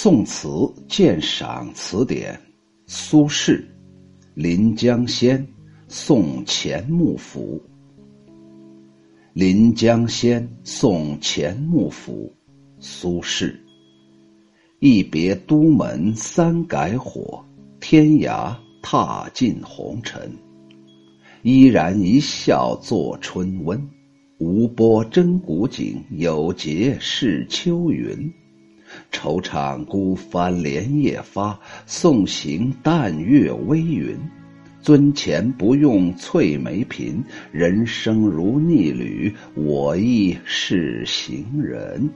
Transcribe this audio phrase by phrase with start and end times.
[0.00, 0.48] 宋词
[0.86, 2.32] 鉴赏词典》，
[2.86, 3.56] 苏轼
[4.32, 5.44] 《临江仙·
[5.88, 7.60] 送钱穆府》。
[9.32, 12.32] 临江仙·送钱穆府，
[12.78, 13.52] 苏轼。
[14.78, 17.44] 一别都门三改火，
[17.80, 20.32] 天涯踏尽红尘。
[21.42, 23.90] 依然一笑作春温，
[24.38, 28.32] 无波真古井，有节是秋云。
[29.12, 34.16] 惆怅孤帆连夜发，送行淡月微云。
[34.80, 42.08] 尊前不用翠眉颦，人生如逆旅，我亦是行人。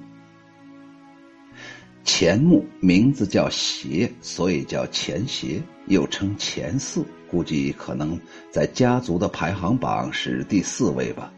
[2.05, 8.19] 钱穆名字叫协，所以叫钱协，又称钱四，估计可能
[8.51, 11.33] 在家族的排行榜是第四位吧。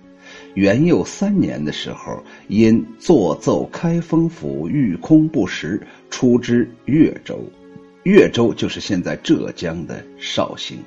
[0.54, 7.40] 元佑三年的时候，因作奏开封府御空不实，出知越州。
[8.04, 10.78] 越州就是现在浙江的绍兴。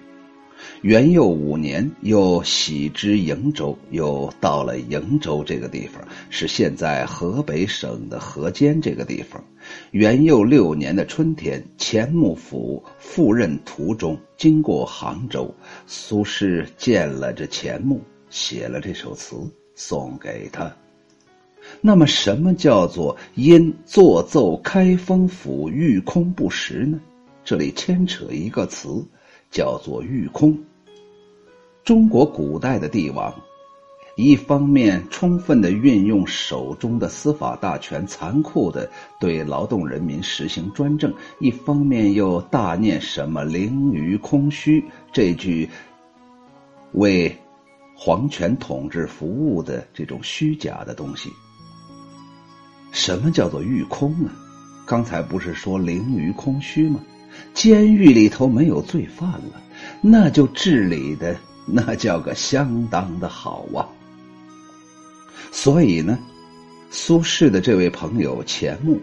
[0.81, 9.43] 元佑五年，又徙之瀛州，又到了瀛州这个地方，是现在河北省的河间这个地方。
[9.91, 15.53] 元佑六年的春天，钱穆府赴任途中，经过杭州，
[15.85, 18.01] 苏轼见了这钱穆。
[18.37, 19.35] 写了这首词
[19.73, 20.71] 送给他。
[21.81, 26.99] 那么，什么叫做因作奏开封府御空不实呢？
[27.43, 29.03] 这里牵扯一个词，
[29.49, 30.55] 叫做御空。
[31.83, 33.33] 中国古代的帝王，
[34.15, 38.87] 一方面充分的运用手中的司法大权，残酷的
[39.19, 45.67] 对劳动人民实行专政；一方面又大念什么灵于空虚这句，
[46.93, 47.35] 为。
[47.99, 51.31] 皇权统治服务的这种虚假的东西，
[52.91, 54.29] 什么叫做御空啊？
[54.85, 56.99] 刚才不是说灵于空虚吗？
[57.55, 59.61] 监狱里头没有罪犯了，
[59.99, 63.89] 那就治理的那叫个相当的好啊。
[65.51, 66.19] 所以呢，
[66.91, 69.01] 苏轼的这位朋友钱穆，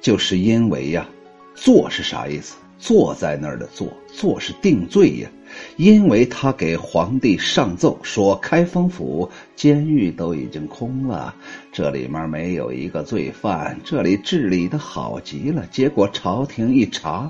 [0.00, 1.08] 就是因为呀，
[1.54, 2.56] 做是啥意思？
[2.80, 5.28] 坐在那儿的坐，坐是定罪呀。
[5.76, 11.34] 因为他给皇帝上奏说，开封府监狱都已经空了，
[11.72, 15.66] 这里面没有一个罪犯，这里治理的好极了。
[15.70, 17.28] 结果朝廷一查，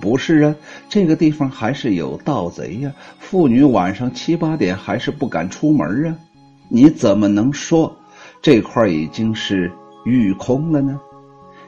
[0.00, 0.54] 不是啊，
[0.88, 6.16] 这个地方还是有盗贼呀，妇女晚上七八点还是不敢出门啊。
[6.68, 7.96] 你怎么能说
[8.40, 9.70] 这块已经是
[10.04, 11.00] 狱空了呢？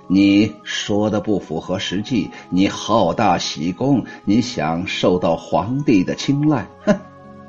[0.07, 6.95] 你说的不符合实际，你好大喜功，你想受到皇帝的青睐，哼，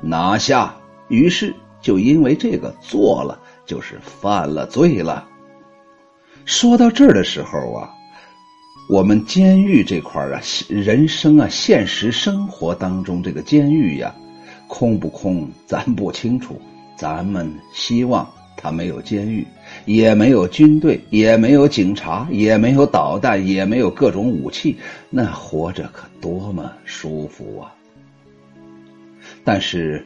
[0.00, 0.74] 拿下。
[1.08, 5.28] 于是就因为这个做了，就是犯了罪了。
[6.44, 7.90] 说到这儿的时候啊，
[8.88, 14.14] 我们监狱这块啊，人生啊，现实生活当中这个监狱呀，
[14.66, 16.60] 空不空咱不清楚，
[16.96, 18.26] 咱们希望。
[18.58, 19.46] 他没有监狱，
[19.86, 24.76] 也没有军队，也没有警察，也没有导弹，也没有各种武器，
[25.08, 27.72] 那活着可多么舒服啊！
[29.42, 30.04] 但是，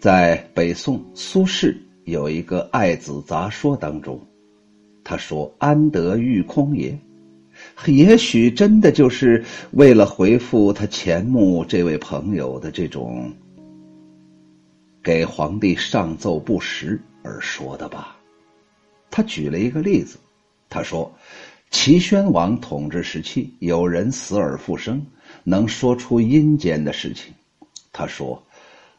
[0.00, 4.18] 在北宋苏轼有一个《爱子杂说》当中，
[5.04, 6.98] 他说：“安得玉空也？”
[7.86, 13.30] 也许真的就是为了回复他钱穆这位朋友的这种。
[15.02, 18.16] 给皇帝上奏不实而说的吧？
[19.10, 20.18] 他举了一个例子，
[20.68, 21.12] 他说：
[21.70, 25.04] 齐宣王统治时期，有人死而复生，
[25.44, 27.32] 能说出阴间的事情。
[27.92, 28.42] 他说：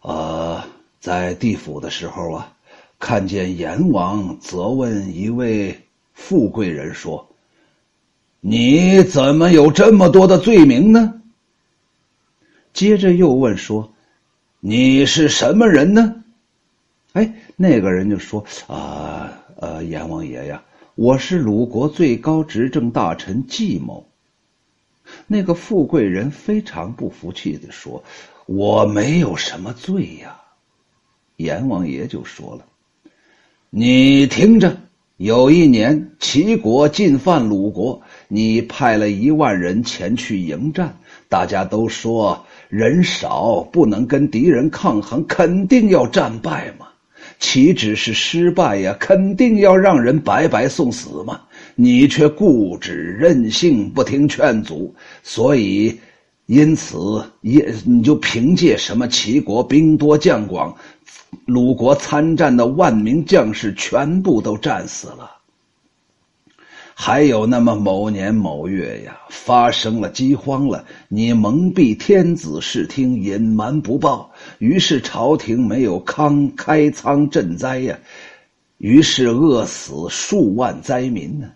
[0.02, 0.64] 呃，
[1.00, 2.54] 在地府的时候啊，
[3.00, 5.80] 看见阎王责问一位
[6.14, 7.28] 富贵人说
[8.42, 11.22] ：“你怎么有这么多的罪名呢？”
[12.74, 13.92] 接着又问说。
[14.62, 16.22] 你是什么人呢？
[17.14, 20.64] 哎，那个人就说：“啊，呃，阎王爷呀，
[20.96, 24.08] 我是鲁国最高执政大臣季某。”
[25.28, 28.02] 那个富贵人非常不服气的说
[28.48, 30.40] ：“我没有什么罪呀。”
[31.36, 32.64] 阎王爷就说了
[33.70, 34.78] ：“你听着，
[35.18, 40.98] 有一年齐国进犯鲁国，你派了一万人前去迎战，
[41.28, 46.89] 大家都说。”人少不能跟敌人抗衡，肯定要战败嘛。
[47.40, 51.40] 岂止是失败呀，肯定要让人白白送死嘛。
[51.76, 54.94] 你却固执任性，不听劝阻，
[55.24, 55.98] 所以，
[56.48, 60.76] 因此也你就凭借什么齐国兵多将广，
[61.46, 65.39] 鲁国参战的万名将士全部都战死了。
[67.02, 77.98] 还有那么某年某月呀，发生了饥荒了，你蒙蔽天子视听，隐瞒不报，于是朝廷没有康开仓赈灾呀，
[78.80, 81.50] 于是饿死数万灾民呢。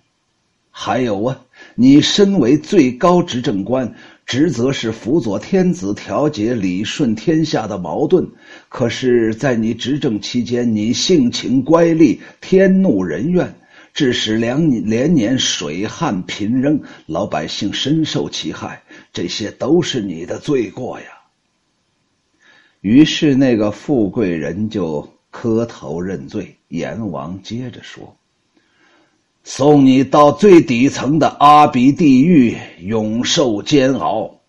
[0.71, 1.37] 还有啊，
[1.75, 3.93] 你身为最高执政官，
[4.25, 8.25] 职责是辅佐天子调解理顺天下的矛盾。
[8.69, 13.53] 可是，在你执政期间，你性情乖戾，天怒人怨，
[13.93, 18.81] 致使连连年水旱贫仍，老百姓深受其害。
[19.13, 21.05] 这些都是你的罪过呀。
[22.81, 26.57] 于是，那个富贵人就磕头认罪。
[26.69, 28.15] 阎王接着说。
[29.43, 34.39] 送你到最底层的阿鼻地狱，永受煎熬。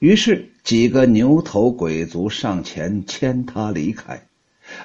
[0.00, 4.20] 于是几个牛头鬼族上前牵他离开。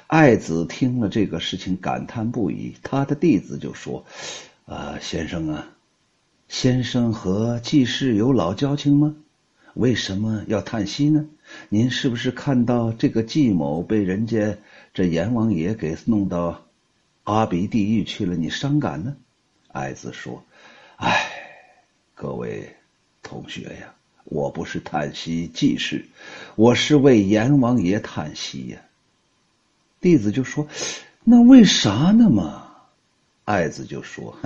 [0.06, 2.74] 爱子听了这个事情，感叹不已。
[2.82, 4.04] 他的弟子就说
[4.66, 5.68] ：“啊，先生啊，
[6.48, 9.14] 先生和季氏有老交情吗？
[9.74, 11.24] 为什么要叹息呢？
[11.68, 14.56] 您是不是看到这个季某被人家
[14.92, 16.66] 这阎王爷给弄到？”
[17.24, 19.16] 阿鼻地狱去了，你伤感呢？
[19.68, 20.42] 爱子说
[20.98, 21.30] ：“唉，
[22.14, 22.76] 各位
[23.22, 23.94] 同学呀，
[24.24, 26.04] 我不是叹息济世，
[26.56, 28.78] 我是为阎王爷叹息呀。”
[30.02, 30.66] 弟子就说
[31.24, 32.66] ：“那为啥呢嘛？”
[33.46, 34.36] 爱子就说：“，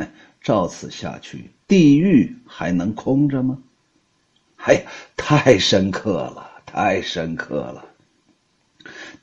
[0.41, 3.59] 照此下去，地狱还能空着吗？”
[4.59, 4.83] 哎呀，
[5.17, 7.85] 太深刻了，太深刻了！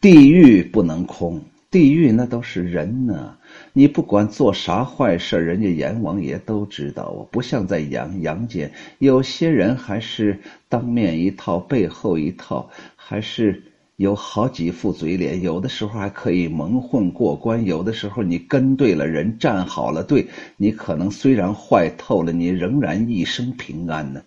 [0.02, 3.38] 地狱不能空，地狱那都是人呢。
[3.74, 7.24] 你不管做啥坏事，人家阎王爷都知道我。
[7.26, 10.40] 不像在阳阳间，有些人还是
[10.70, 13.64] 当面一套，背后一套，还是
[13.96, 15.42] 有好几副嘴脸。
[15.42, 24.24] 有的时候还可以蒙混过关，有的时候你跟对了人，站好了队，你可能虽然坏透了，你仍然一生平安呢。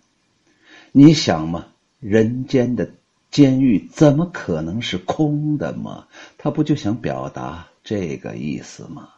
[0.91, 1.67] 你想嘛，
[1.99, 2.89] 人间的
[3.29, 6.07] 监狱怎么可能是空的嘛？
[6.37, 9.09] 他不就想表达这个意思吗？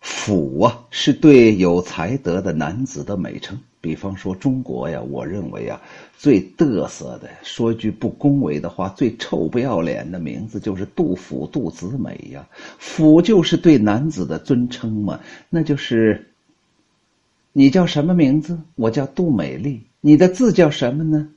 [0.00, 3.60] 府啊，是对有才德的男子的美称。
[3.80, 5.80] 比方说中国呀，我认为啊，
[6.16, 12.46] 最嘚瑟的，说句不恭维的话，最臭不要脸的名字就是杜甫、杜子美呀。
[12.78, 16.26] 甫就是对男子的尊称嘛，那就是
[17.52, 18.58] 你叫什么名字？
[18.74, 19.82] 我叫杜美丽。
[20.00, 21.28] 你的字叫什么呢？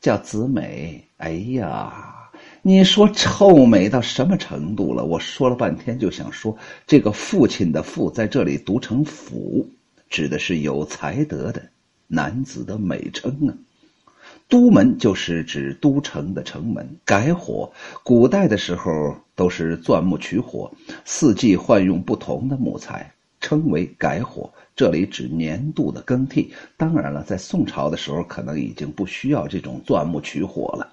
[0.00, 1.02] 叫子美。
[1.18, 2.18] 哎呀。
[2.64, 5.04] 你说臭美到什么程度了？
[5.04, 6.56] 我说了半天，就想说
[6.86, 9.68] 这个父亲的“父”在这里读成“甫”，
[10.08, 11.60] 指的是有才德的
[12.12, 13.50] 男子的美称啊。
[14.48, 16.86] 都门就是指都城的城门。
[17.06, 17.72] 改火，
[18.04, 20.70] 古代的时候都是钻木取火，
[21.06, 24.52] 四季换用不同的木材，称为改火。
[24.76, 26.52] 这里指年度的更替。
[26.76, 30.92] 当然了，在宋朝的时候，可能已经不需要这种钻木取火了。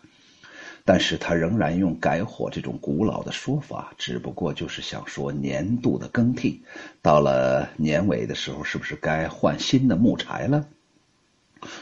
[0.85, 6.61] 但是他仍然用改火这种古老的说法，只不过就是想说年度的更替，
[7.01, 10.65] 到了年尾的时候，是不是该换新的木柴了？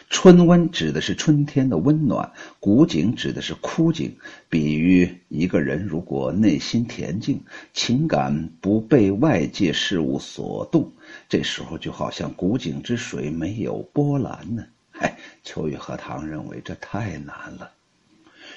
[0.09, 4.15] 春温指的是春天的温暖，古井指的是枯井，
[4.49, 7.41] 比喻一个人如果内心恬静，
[7.73, 10.91] 情感不被外界事物所动，
[11.29, 14.65] 这时候就好像古井之水没有波澜呢。
[14.93, 17.71] 哎，秋雨荷塘认为这太难了。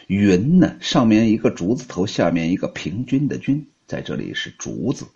[0.07, 0.77] 云呢？
[0.81, 5.07] 上面一个竹字头，下面一个平均的均，在这里是竹子。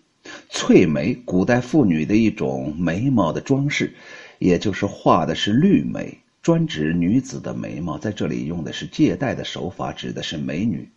[0.48, 3.94] 翠眉，古代妇女的一种眉毛的装饰，
[4.38, 7.98] 也就是画的是绿眉，专指女子的眉毛。
[7.98, 10.88] 在这里用的是借代的手法，指的是美女。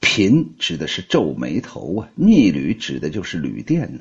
[0.00, 2.08] 颦指的是皱眉头啊。
[2.14, 4.00] 逆旅指的就是旅店呢。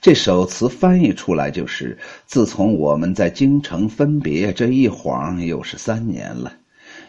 [0.00, 6.52] 这首词翻译出来就是：自从我们在京城分别，这一晃又是三年了。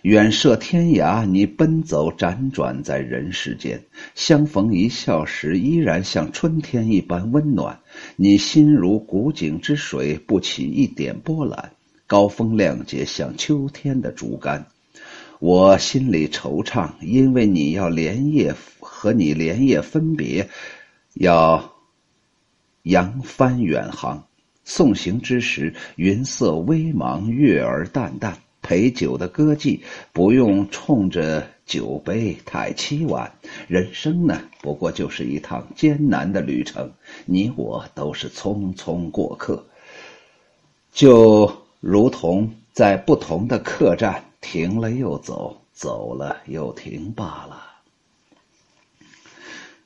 [0.04, 3.84] 远涉天涯，你奔走辗转在人世间，
[4.16, 7.80] 相逢一笑时，依然像春天一般温暖。
[8.16, 11.72] 你心如古井之水，不起一点波澜。
[12.08, 14.66] 高风亮节，像秋天的竹竿。
[15.40, 20.50] 我心里惆怅，因为你要连夜和你连夜分别，
[21.14, 21.74] 要
[22.84, 24.26] 扬帆远航。
[24.66, 28.38] 送行之时，云色微茫，月儿淡淡。
[28.62, 29.80] 陪酒的歌妓
[30.12, 33.32] 不用冲着酒杯太凄婉，
[33.68, 36.92] 人生呢不过就是一趟艰难的旅程，
[37.28, 39.64] 你我都是匆匆过客，
[40.92, 47.69] 就如同在不同的客栈停了又走，走了又停罢了。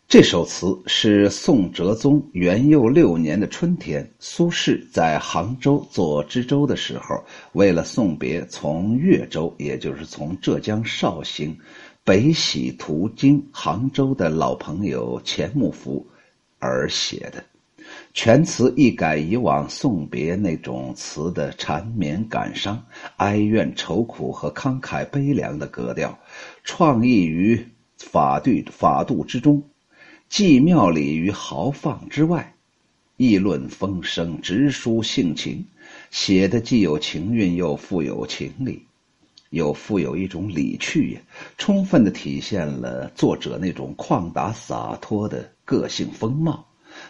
[0.08, 11.58] 这首词是宋哲宗元佑六年的春天，苏轼在杭州做知州的时候，为了送别从越州，也就是从浙江绍兴
[12.04, 16.06] 北徙途经杭州的老朋友钱穆府
[16.60, 17.44] 而写的。
[18.14, 22.86] 全词一改以往送别那种词的缠绵感伤、
[23.18, 26.20] 哀怨愁苦和慷慨悲凉的格调，
[26.64, 27.68] 创意于
[27.98, 29.64] 法度法度之中。
[30.30, 32.56] 既妙里于豪放之外，
[33.18, 35.64] 议论风声，直抒性情，
[36.10, 38.84] 写的既有情韵，又富有情理，
[39.52, 41.22] 又富有一种理趣呀，
[41.58, 46.66] 充分的体现了作者那种旷达洒脱的个性风貌。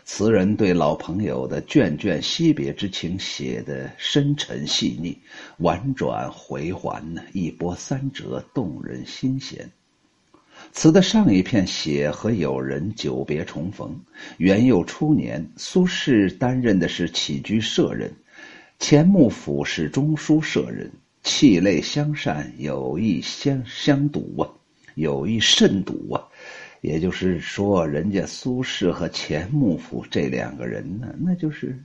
[0.05, 5.17] 词人对老朋友的眷眷惜别之情写得深沉细腻，
[5.57, 9.71] 婉转回环呢，一波三折，动人心弦。
[10.73, 13.95] 词的上一片写和友人久别重逢。
[14.37, 18.11] 元佑初年，苏轼担任的是起居舍人，
[18.79, 24.49] 钱穆府是中书舍人，气类相善，友谊相相笃啊，
[24.95, 26.19] 友谊甚笃啊。
[26.81, 31.77] 也就是说，人家苏轼和钱穆府这两个人呢，那就是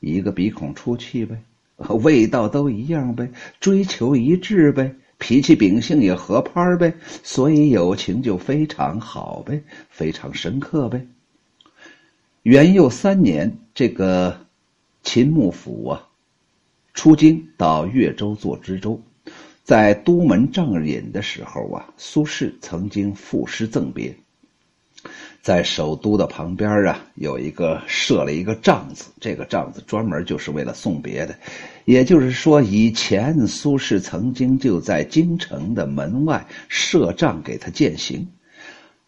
[0.00, 1.40] 一个鼻孔出气呗，
[2.02, 3.30] 味道都一样呗，
[3.60, 4.92] 追求一致呗。
[5.18, 9.60] 脾气秉性也合拍呗，所以友情就非常好呗，
[9.90, 11.06] 非常深刻呗。
[12.44, 14.46] 元佑三年，这个
[15.02, 16.08] 秦穆府啊，
[16.94, 19.00] 出京到越州做知州，
[19.64, 24.16] 在都门帐饮的时候啊，苏轼曾经赋诗赠别。
[25.48, 31.34] 在首都的旁边啊，有一个设了一个帐子，这个帐子专门就是为了送别的。
[31.86, 38.28] 也就是说，以前苏轼曾经就在京城的门外设帐给他饯行，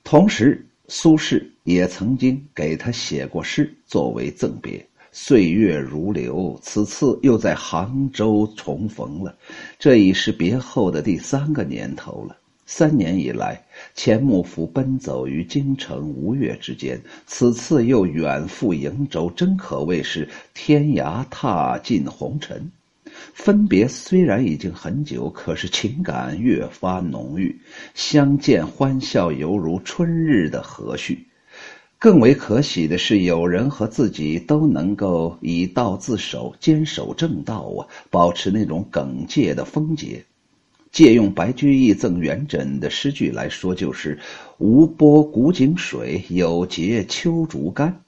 [0.03, 4.83] 同时苏轼也曾经给他写过诗作为赠别。
[5.13, 9.37] 岁月如流，此次又在杭州重逢了，
[9.79, 12.35] 这已是别后的第三个年头了。
[12.73, 13.61] 三年以来，
[13.97, 22.71] 钱穆府奔走于京城吴越之间，此次又远赴瀛州，真可谓是天涯踏尽红尘。
[23.35, 27.61] 分别虽然已经很久，可是情感越发浓郁，
[27.95, 31.19] 相见欢笑犹如春日的和煦。
[31.99, 40.25] 更为可喜的是，有人和自己都能够以道自守，坚守正道啊，保持那种耿介的风节。
[40.93, 44.19] 借用白居易赠元稹的诗句来说，就是
[44.59, 48.03] “无波古井水，有节秋竹竿”。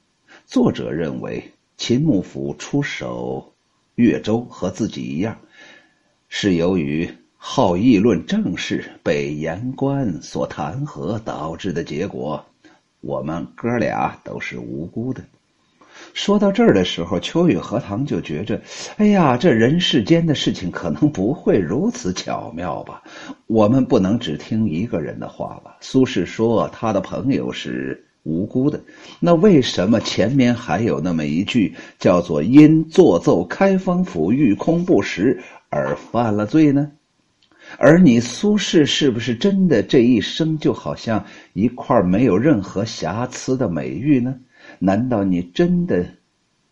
[0.47, 3.53] 作者认为，秦穆府出手
[3.95, 5.39] 越州和自己一样，
[6.29, 12.45] 是由于好议论政事，被言官所弹劾导致的结果。
[13.01, 15.25] 我们哥俩都是无辜的。
[16.15, 18.61] 说到这儿的时候，秋雨荷塘就觉着，
[18.97, 23.03] 哎呀，这人世间的事情可能不会如此巧妙吧？
[23.47, 25.77] 我们不能只听一个人的话吧？
[25.81, 28.81] 苏轼说他的朋友是无辜的，
[29.21, 35.41] 那为什么前面还有那么一句叫做“因作奏开封府，御空不实
[35.71, 36.91] 而犯了罪”呢？
[37.79, 44.35] 而你苏轼是不是真的这一生就好像一块没有任何瑕疵的美玉呢？
[44.85, 46.05] 难道你真的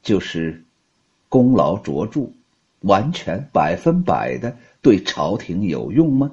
[0.02, 0.64] 就是
[1.28, 2.28] 功劳卓著、
[2.80, 6.32] 完全百分百的对朝廷有用吗？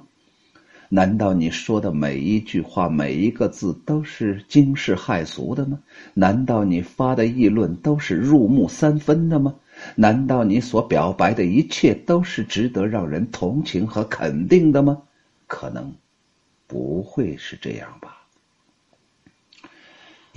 [0.89, 5.79] 难道你说的每一句话、每一个字都是惊世骇俗的吗？
[6.15, 9.53] 难道你发的议论都是入木三分的吗？
[9.93, 15.03] 难道你所表白的一切都是值得让人同情和肯定的吗？
[15.45, 15.93] 可能
[16.65, 18.16] 不会是这样吧。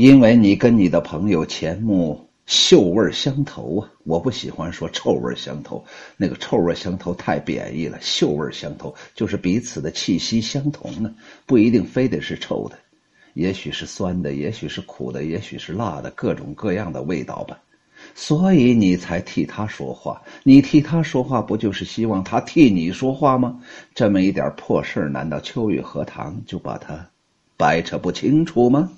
[0.01, 5.85] 因为你跟你的朋友钱穆嗅味相投啊，我不喜欢说臭味相投，
[6.17, 7.99] 那个臭味相投太贬义了。
[8.01, 11.15] 嗅味相投就是彼此的气息相同呢，
[11.45, 12.79] 不一定非得是臭的，
[13.35, 17.59] 也许是酸的，也许是苦的，也许是辣的，各种各样的味道吧。
[18.15, 23.61] 所以你才替他说话，你替他说话，不就是希望他替你说话吗？
[23.95, 27.07] 这么一点破事难道秋雨荷塘就把它
[27.59, 28.91] 掰扯不清楚吗？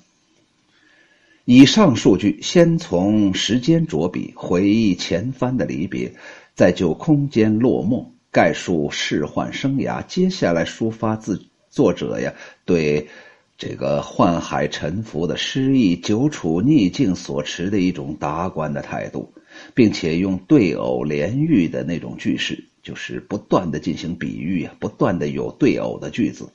[1.45, 6.13] 以上数据，先从时间着笔回忆前番的离别，
[6.55, 10.05] 再就空间落寞概述仕宦生涯。
[10.07, 12.33] 接下来抒发自作者呀
[12.63, 13.09] 对
[13.57, 19.33] 这个宦海沉浮的失意、久处逆境所持的一种达观的态度，
[19.73, 26.47] 并且用对偶连喻的那种句式，就是不断的进行比喻啊，不断的有对偶的句子，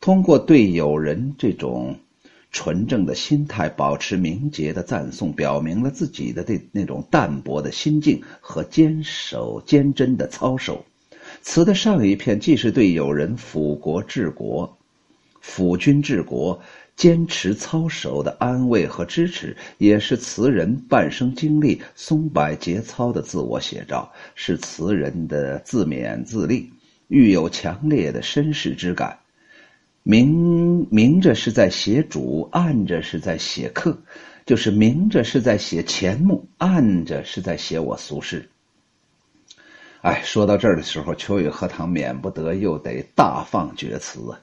[0.00, 1.98] 通过对友人这种。
[2.52, 10.84] 纯正的心态，保持明洁的赞颂，表明了自己的那那种淡泊的心境和坚守坚贞的操守。
[11.40, 14.76] 词的上一片既是对友人辅国治国、
[15.40, 16.60] 辅君治国、
[16.94, 26.70] 坚持操守的安慰和支持，也是词人半生经历松柏节操的自我写照，是词人的自勉自励，
[27.08, 29.18] 愈有强烈的绅士之感。
[30.04, 33.96] 明明着是在写主，暗着是在写客，
[34.44, 38.42] 就是明着是在写钱穆，暗着是在写我苏轼。
[40.00, 44.40] 哎，说到这儿的时候，秋雨荷塘免不得又得大放厥词啊！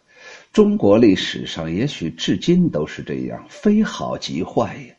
[0.53, 4.95] 中国历史上也许至今都是这样，非好即坏呀。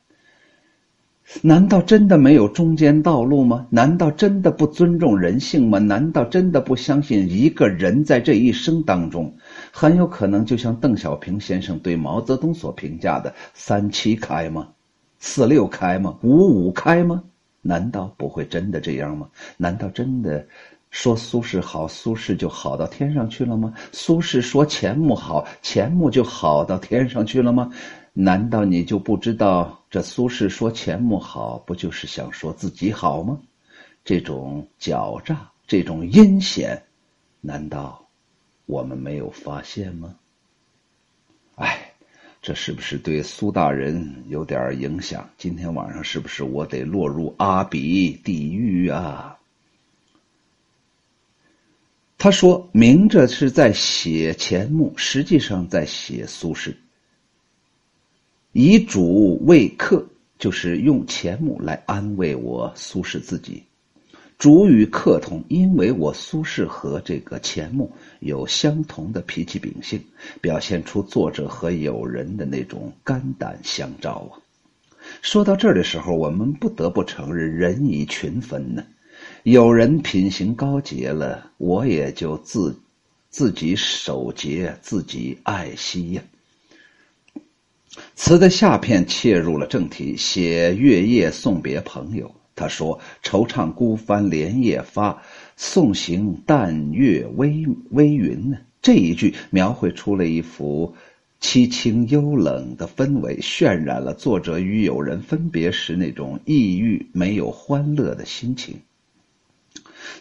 [1.43, 3.67] 难道真的没有中间道路吗？
[3.71, 5.79] 难道真的不尊重人性吗？
[5.79, 9.35] 难道真的不相信一个人在这一生当中，
[9.81, 14.69] 很有可能就像邓小平先生对毛泽东所评价的“三七开”吗
[15.21, 17.25] ？“四六开”吗？“五五开”吗？
[17.63, 19.27] 难道不会真的这样吗？
[19.57, 20.47] 难道真的
[20.91, 23.73] 说苏轼好，苏轼就好到天上去了吗？
[23.91, 27.73] 苏轼说钱穆好，钱穆就好到天上去了吗？
[28.13, 33.39] 难道你就不知道，这苏轼说钱穆好，不就是想说自己好吗？
[34.05, 36.83] 这种狡诈，这种阴险，
[37.41, 38.00] 难道
[38.71, 40.15] 我们没有发现吗？
[41.57, 41.93] 哎，
[42.41, 45.29] 这是不是对苏大人有点影响？
[45.37, 49.37] 今天晚上是不是我得落入阿鼻地狱啊？
[52.17, 56.75] 他说明着是在写钱穆，实际上在写苏轼。
[58.53, 60.07] 以主为客，
[60.39, 63.65] 就是用钱穆来安慰我苏轼自己。
[64.41, 70.03] 主与客同，因为我苏轼和这个钱穆有相同的脾气秉性，
[70.41, 74.41] 表现出作者和友人的那种肝胆相照啊。
[75.21, 78.83] 说到这儿的时候，我们不得不承认，人以群分呢。
[79.43, 82.75] 有人品行高洁了，我也就自
[83.29, 86.23] 自己守节，自己爱惜呀。
[88.15, 92.35] 词的下片切入了正题，写月夜送别朋友。
[92.61, 95.23] 他说：“惆怅孤帆连夜发，
[95.57, 100.95] 送行淡月微微云。”呢，这一句描绘出了一幅
[101.41, 108.77] 凄清幽冷的氛围，渲染了作者与友人分别时那种抑郁、没有欢乐的心情。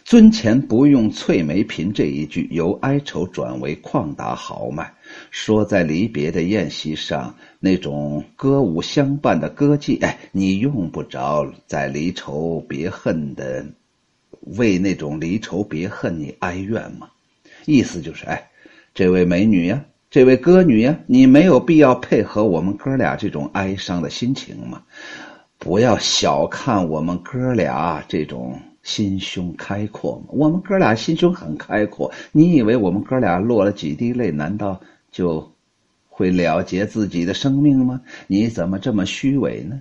[0.02, 4.94] 尊前不用翠眉颦这一句，由哀愁转为旷达豪迈，
[5.30, 13.64] 说在离别的宴席上，那种歌舞相伴的歌妓，哎，你用不着在离愁别恨的，
[14.56, 17.08] 为那种离愁别恨你哀怨吗？
[17.66, 18.50] 意思就是，哎，
[18.94, 24.82] 这位美女呀，这位歌女呀，你没有必要配合我们哥俩这种哀伤的心情嘛，
[25.58, 28.60] 不要小看我们哥俩这种。
[28.82, 30.28] 心胸开阔吗？
[30.30, 32.10] 我们哥俩心胸很开阔。
[32.32, 35.52] 你以为我们哥俩落了几滴泪，难道就
[36.08, 38.00] 会了结自己的生命吗？
[38.26, 39.80] 你怎么这么虚伪呢？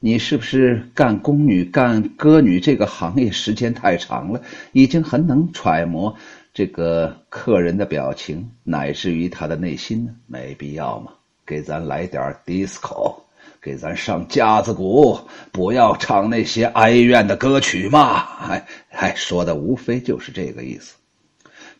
[0.00, 6.14] 你是不是干宫女、干歌女这个行业时间太长了，已经很能揣摩
[6.52, 10.14] 这个客人的表情，乃至于他的内心呢？
[10.26, 11.12] 没必要嘛，
[11.46, 13.16] 给咱来点 disco。
[13.62, 15.18] 给咱上架子鼓，
[15.50, 18.46] 不要唱那些哀怨的歌曲嘛！
[18.46, 20.96] 哎哎，说的无非就是这个意思。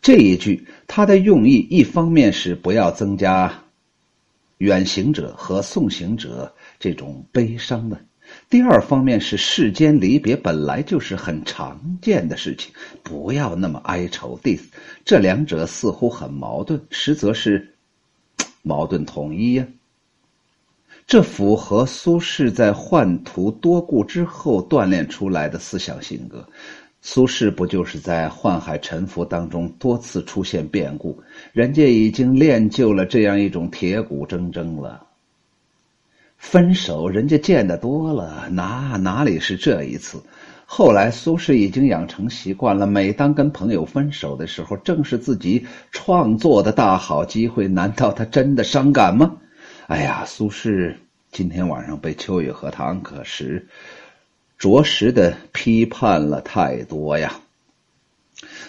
[0.05, 3.51] 这一句，它的用意一方面是不要增加
[4.59, 7.97] 远行者和送行者这种悲伤的；
[8.47, 14.39] 第二方面是世间离别本来就是很常见的事情，不要那么哀愁。
[14.43, 14.59] 第
[15.03, 17.73] 这两者似乎很矛盾，实则是
[18.61, 19.65] 矛盾统一呀。
[21.07, 26.47] 这符合苏轼在宦途多故之后锻炼出来的思想性格。
[27.07, 31.21] 苏轼不就是在宦海沉浮当中多次出现变故，
[31.53, 35.05] 人家已经练就了这样一种铁骨铮铮了。
[36.39, 40.19] 分手人家见得多了，哪哪里是这一次？
[40.65, 47.67] 后来苏轼已经养成习惯了，每当跟朋友分手的时候，正是自己创作的大好机会。
[47.67, 49.37] 难道他真的伤感吗？
[49.85, 50.95] 哎呀，苏轼
[51.31, 53.67] 今天晚上被秋雨荷塘可是
[54.57, 57.39] 着实的批判了太多呀。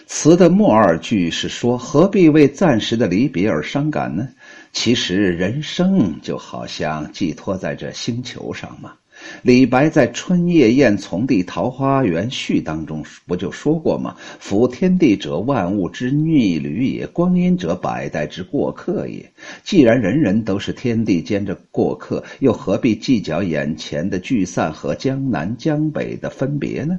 [0.07, 4.29] 词的末二句是说：“何必为暂时的离别而伤感呢？
[4.73, 8.95] 其实人生就好像寄托在这星球上嘛，
[9.43, 19.31] 李白在《春夜宴从弟桃花源序》当中不就说过吗？“夫天地者，万物之逆旅也；光阴者，百代之过客也。”
[19.63, 26.99] 既然人人都是天地间的过客，又何必计较眼前的聚散和江南江北的分别呢？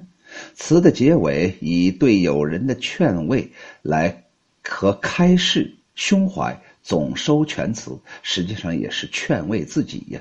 [0.53, 3.49] 词的结尾以对友人的劝慰
[3.81, 4.23] 来
[4.61, 10.19] 和开示胸怀，总收全词，实际上也是劝慰自己呀。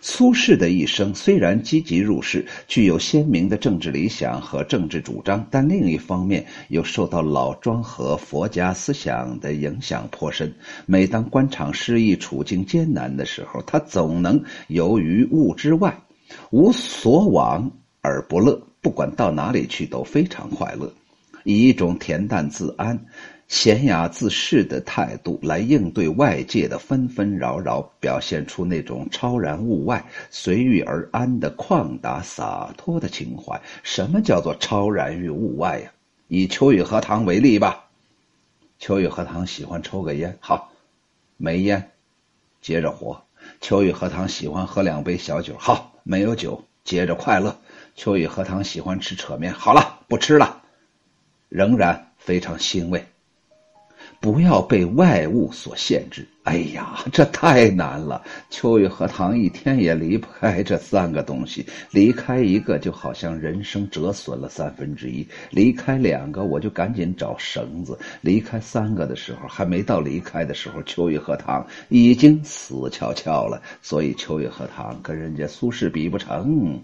[0.00, 10.54] 苏轼的一生虽然积极入世，具有鲜明的政治理想和政治主张，但另一方面又受到老庄和佛家思想的影响颇深。
[10.86, 16.02] 每当官场失意、处境艰难的时候，他总能游于物之外，
[16.50, 18.60] 无所往而不乐。
[18.80, 20.92] 不管到哪里去，都非常快乐，
[21.44, 23.06] 以一种恬淡自安。
[23.46, 33.60] 闲雅自适的态度来应对外界的纷纷扰扰，表现出那种超然物外、随遇而安的旷达洒脱的情怀。
[33.82, 35.92] 什么叫做超然于物外呀？
[36.26, 37.84] 以秋雨荷塘为例吧。
[38.78, 40.72] 秋雨荷塘喜欢抽个烟，好，
[41.36, 41.90] 没烟，
[42.60, 43.22] 接着活。
[43.60, 47.58] 秋雨荷塘喜欢喝两杯小酒，好，没有酒，接着快乐。
[47.94, 50.62] 秋雨荷塘喜欢吃扯面，好了，不吃了，
[51.50, 53.04] 仍然非常欣慰。
[54.24, 56.26] 不要被外物所限制。
[56.44, 58.22] 哎呀，这太难了！
[58.48, 73.60] 秋雨荷塘一天也离不开这三个东西，离开一个就好像人生折损了三分之一；离开两个，我就赶紧找绳子；离开三个的时候，还没到离开的时候，秋雨荷塘已经死翘翘了。
[73.82, 76.80] 所以，秋雨荷塘跟人家苏轼比不成。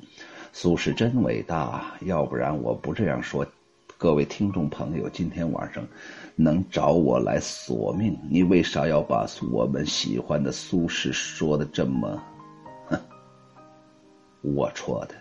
[0.53, 3.47] 苏轼真伟大，要不然我不这样说。
[3.97, 5.87] 各位听众朋友，今天晚上
[6.43, 12.21] 能找我来索命，你为啥要把我们喜欢的苏轼说的这么，
[12.87, 12.99] 哼，
[14.43, 15.15] 龌龊的？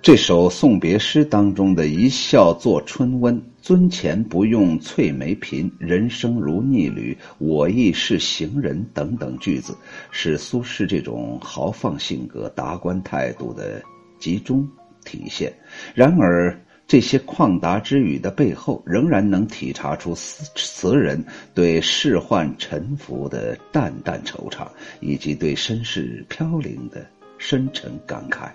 [0.00, 9.76] 这首送别诗当中的一笑作春温，尊前不用翠眉颦，人生如逆旅，我亦是行人等等句子，
[10.10, 13.82] 是苏轼这种豪放性格、达观态度的
[14.18, 14.68] 集中。
[15.04, 15.52] 体现。
[15.96, 16.56] 然而，
[16.92, 21.24] 这些旷达之语的背后，仍然能体察出词人
[21.54, 24.68] 对世宦沉浮的淡淡惆怅，
[25.00, 27.06] 以及对身世飘零的
[27.38, 28.50] 深沉感慨。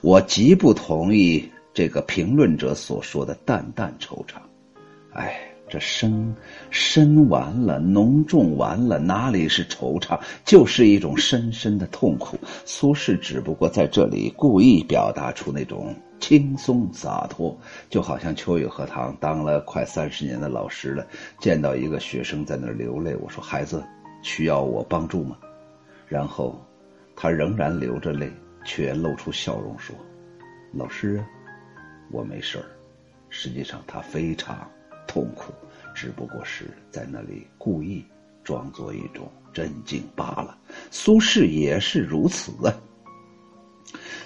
[0.00, 4.32] 我极不同意这个评论者所说的淡淡惆怅。
[5.12, 5.53] 哎。
[5.74, 6.32] 这深
[6.70, 12.38] 深完了，浓重完了，哪里是惆怅，就是一种深深的痛苦。
[12.64, 17.58] 苏轼只不过在这里故意表达出那种轻松洒脱，
[17.90, 21.04] 就好像秋雨荷塘当了快三十年的老师了，
[21.40, 23.82] 见到一个学生在那儿流泪，我说：“孩子，
[24.22, 25.36] 需要我帮助吗？”
[26.06, 26.56] 然后
[27.16, 28.30] 他仍然流着泪，
[28.64, 29.92] 却露出笑容说
[30.72, 31.20] ：“老师，
[32.12, 32.64] 我没事儿。”
[33.28, 34.70] 实际上他非常。
[35.06, 35.52] 痛苦，
[35.94, 38.04] 只不过是在那里故意
[38.42, 40.58] 装作一种镇静罢了。
[40.90, 42.74] 苏轼也是如此啊。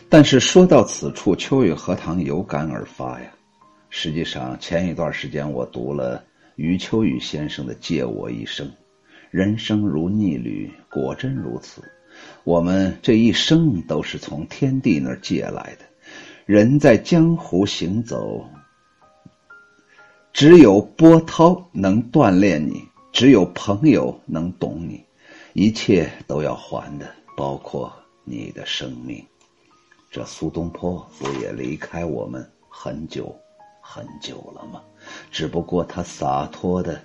[0.08, 3.30] 但是说到此处，秋雨荷塘有感而发呀。
[3.90, 6.24] 实际上，前一段时间我读了
[6.56, 8.66] 余秋雨先生的《借我一生》，
[9.30, 11.82] 人生如逆旅，果真如此。
[12.44, 15.84] 我们这一生都是从天地那儿借来的，
[16.46, 18.44] 人在江湖行走。
[20.38, 25.04] 只有波涛能锻炼你，只有朋友能懂你，
[25.52, 29.20] 一切都要还的，包括你的生命。
[30.12, 33.34] 这苏东坡不也离开我们很久
[33.82, 34.80] 很久了吗？
[35.32, 37.00] 只不过他洒脱的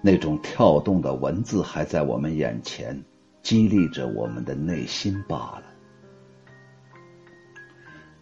[0.00, 2.98] 那种跳动的文字还在我们眼前，
[3.42, 5.64] 激励着我们的内心罢了。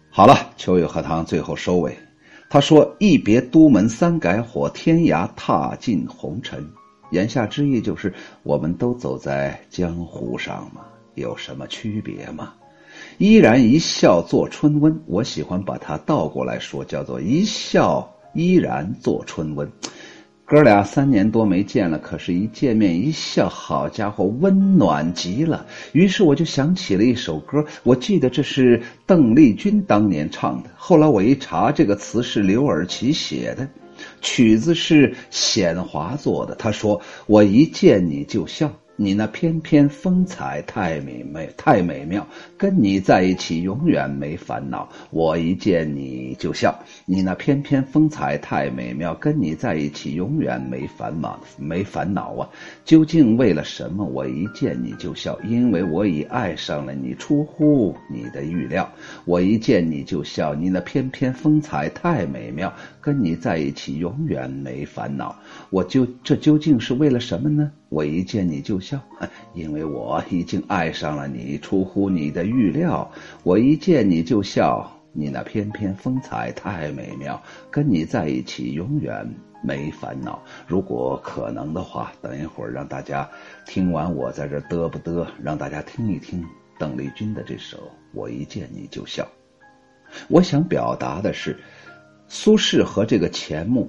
[0.09, 1.97] 好了，秋雨荷塘最后收尾。
[2.53, 6.63] 他说：“一别都门三改火，天涯踏尽红尘。”
[7.09, 8.13] 言下之意就是，
[8.43, 10.81] 我们都走在江湖上嘛，
[11.15, 12.53] 有什么区别吗？
[13.17, 19.67] 依然一笑作春温，我喜欢把它倒过来说，叫做一笑依然作春温。
[20.45, 25.65] 哥俩三年多没见了，可是，一见面一笑，好家伙，温暖极了。
[25.93, 30.69] 于是我就想起了一首歌，我记得这是邓丽君当年唱的。
[30.75, 33.67] 后来我一查，这个词是刘尔奇写的，
[34.21, 36.53] 曲子是显华做的。
[36.55, 42.27] 他说：“我一见你就笑，你那翩翩风采太美美太美妙，
[42.57, 44.87] 跟你在一起永远没烦恼。
[45.09, 46.77] 我一见你就笑，
[47.07, 52.47] 你那翩翩风采太美妙，跟你在一起永远没烦恼没烦恼啊！
[52.85, 54.05] 究竟为了什么？
[54.05, 58.87] 我一见你就笑，因为我已爱上了你，出乎你的预料。
[59.25, 65.35] 我一见你就笑，你那翩翩风采太美妙，跟你在一起永远没烦恼。
[65.71, 67.71] 我就这究竟是为了什么呢？
[67.93, 68.99] 我一见你就笑，
[69.53, 73.07] 因为我已经爱上了你，出乎你的预料。
[73.43, 79.23] 我一见你就笑，你那翩翩风采太美妙，跟你在一起永远
[79.61, 80.41] 没烦恼。
[80.65, 83.29] 如果可能的话，等一会儿让大家
[83.67, 86.43] 听完我在这嘚不嘚，让大家听一听
[86.79, 87.77] 邓丽君的这首
[88.11, 89.23] 《我一见你就笑》。
[90.29, 91.59] 我想表达的是，
[92.27, 93.87] 苏轼和这个钱穆，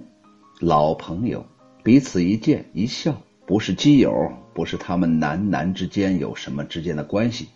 [0.60, 1.42] 老朋友，
[1.82, 3.18] 彼此一见一笑。
[3.46, 7.48] 不是基友，不是他们男男之间有什么之间的关系，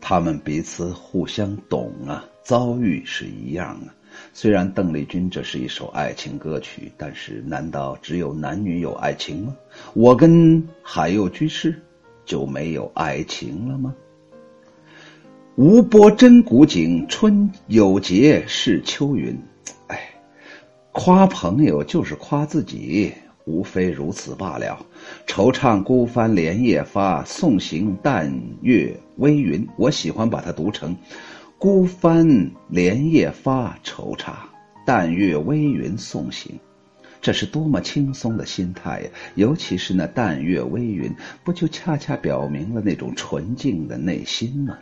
[0.00, 3.94] 他们彼此互相懂啊，遭遇是一样啊。
[4.32, 9.56] 虽然邓丽君这是一首爱情歌曲，但是难道只有男女有爱情吗？
[9.92, 11.82] 我跟海右居士
[12.24, 13.94] 就没有爱情了吗？
[15.56, 19.36] 吴波真古井，春有节是秋云。
[19.88, 20.00] 哎，
[20.92, 23.12] 夸朋友就是夸自己。
[23.44, 24.84] 无非如此罢了。
[25.26, 29.66] 惆怅孤帆连夜发，送行淡月微云。
[29.76, 30.96] 我喜欢把它读成
[31.58, 34.32] “孤帆连夜发，惆怅
[34.86, 36.58] 淡月微云送行”。
[37.20, 39.10] 这是多么轻松的心态呀！
[39.34, 41.10] 尤其是那淡月微云，
[41.42, 44.76] 不就恰恰表明了那种纯净的内心吗？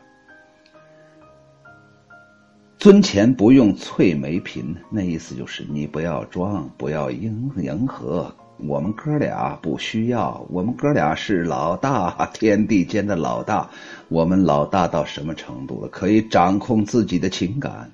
[2.78, 8.34] 尊前不用翠眉颦，那意思就是你不要装，不要迎迎合。
[8.66, 13.68] 我们哥俩不需要，我们哥俩是老大，天地间的老大。
[14.08, 15.88] 我们老大到什么程度了？
[15.88, 17.90] 可以掌控自己的情感。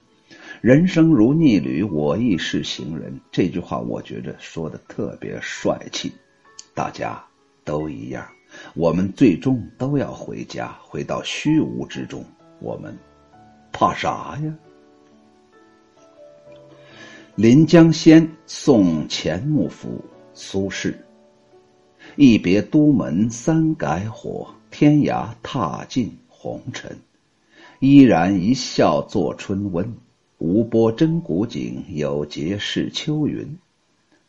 [0.60, 3.20] 人生如逆旅，我亦是行人。
[3.30, 6.12] 这句话我觉着说的特别帅气。
[6.74, 7.22] 大家
[7.64, 8.26] 都一样，
[8.74, 12.24] 我们最终都要回家，回到虚无之中。
[12.60, 12.96] 我们
[13.72, 14.54] 怕啥呀？
[17.40, 19.88] 《临江仙·送钱穆府》
[20.40, 20.94] 苏轼，
[22.14, 26.96] 一别都门三改火，天涯踏尽红尘。
[27.80, 29.92] 依然一笑作春温，
[30.38, 33.58] 无波真古井，有节是秋云。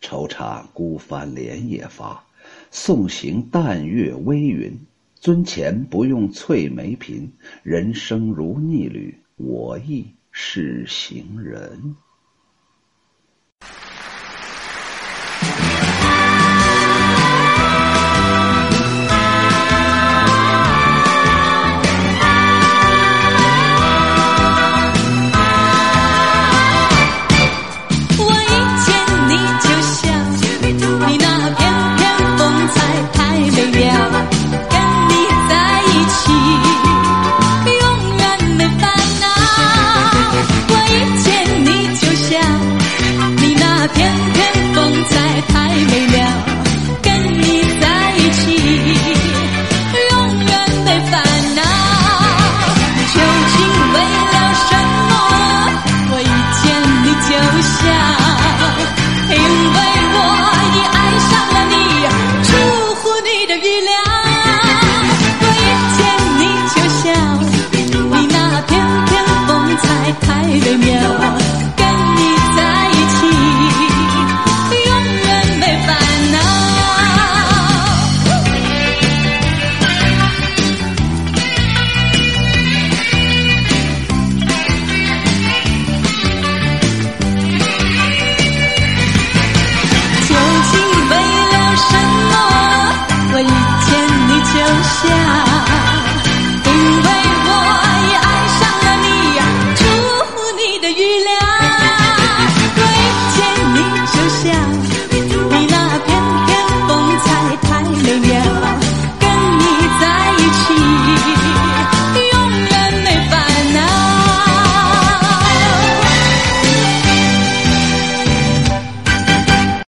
[0.02, 2.24] 惆怅孤帆连夜发，
[2.72, 4.76] 送行淡月微云。
[5.13, 7.30] 尊前不用翠眉颦，
[7.62, 11.95] 人生如逆旅，我亦是行人。